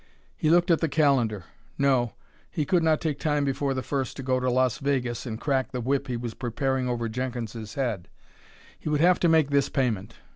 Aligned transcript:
He 0.35 0.49
looked 0.49 0.71
at 0.71 0.79
the 0.79 0.89
calendar. 0.89 1.43
No; 1.77 2.13
he 2.49 2.65
could 2.65 2.81
not 2.81 2.99
take 3.01 3.19
time 3.19 3.45
before 3.45 3.75
the 3.75 3.83
first 3.83 4.17
to 4.17 4.23
go 4.23 4.39
to 4.39 4.49
Las 4.49 4.79
Vegas 4.79 5.27
and 5.27 5.39
crack 5.39 5.71
the 5.71 5.79
whip 5.79 6.07
he 6.07 6.17
was 6.17 6.33
preparing 6.33 6.89
over 6.89 7.07
Jenkins's 7.07 7.75
head; 7.75 8.07
he 8.79 8.89
would 8.89 8.99
have 9.01 9.19
to 9.19 9.29
make 9.29 9.51
this 9.51 9.69
payment. 9.69 10.15